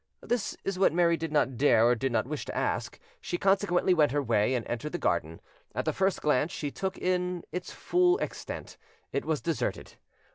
This 0.23 0.57
is 0.63 0.79
what 0.79 0.93
Mary 0.93 1.15
did 1.15 1.31
not 1.31 1.57
dare 1.57 1.85
or 1.85 1.93
did 1.93 2.11
not 2.11 2.25
wish 2.25 2.43
to 2.45 2.57
ask. 2.57 2.97
She 3.21 3.37
consequently 3.37 3.93
went 3.93 4.11
her 4.11 4.23
way, 4.23 4.55
and 4.55 4.65
entered 4.65 4.93
the 4.93 4.97
garden: 4.97 5.39
at 5.75 5.85
the 5.85 5.93
first 5.93 6.23
glance 6.23 6.51
she 6.51 6.71
took 6.71 6.97
it 6.97 7.03
in 7.03 7.11
in 7.11 7.43
its 7.51 7.71
full 7.71 8.17
extent; 8.17 8.77
it 9.13 9.25
was 9.25 9.41
deserted. 9.41 9.97